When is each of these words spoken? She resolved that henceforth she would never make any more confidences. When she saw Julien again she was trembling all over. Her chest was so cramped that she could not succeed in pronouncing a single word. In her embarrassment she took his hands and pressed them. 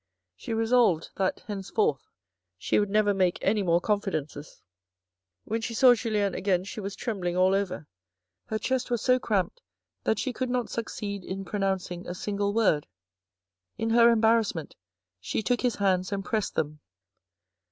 She 0.35 0.51
resolved 0.55 1.11
that 1.17 1.41
henceforth 1.45 2.07
she 2.57 2.79
would 2.79 2.89
never 2.89 3.13
make 3.13 3.37
any 3.43 3.61
more 3.61 3.79
confidences. 3.79 4.63
When 5.43 5.61
she 5.61 5.75
saw 5.75 5.93
Julien 5.93 6.33
again 6.33 6.63
she 6.63 6.79
was 6.79 6.95
trembling 6.95 7.37
all 7.37 7.53
over. 7.53 7.85
Her 8.45 8.57
chest 8.57 8.89
was 8.89 9.03
so 9.03 9.19
cramped 9.19 9.61
that 10.03 10.17
she 10.17 10.33
could 10.33 10.49
not 10.49 10.71
succeed 10.71 11.23
in 11.23 11.45
pronouncing 11.45 12.07
a 12.07 12.15
single 12.15 12.51
word. 12.51 12.87
In 13.77 13.91
her 13.91 14.09
embarrassment 14.09 14.75
she 15.19 15.43
took 15.43 15.61
his 15.61 15.75
hands 15.75 16.11
and 16.11 16.25
pressed 16.25 16.55
them. 16.55 16.79